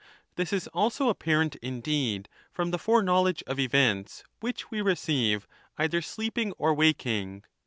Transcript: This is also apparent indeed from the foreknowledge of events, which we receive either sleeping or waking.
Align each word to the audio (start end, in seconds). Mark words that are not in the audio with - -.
This 0.35 0.51
is 0.51 0.65
also 0.69 1.09
apparent 1.09 1.57
indeed 1.57 2.27
from 2.51 2.71
the 2.71 2.79
foreknowledge 2.79 3.43
of 3.43 3.59
events, 3.59 4.23
which 4.39 4.71
we 4.71 4.81
receive 4.81 5.45
either 5.77 6.01
sleeping 6.01 6.53
or 6.53 6.73
waking. 6.73 7.43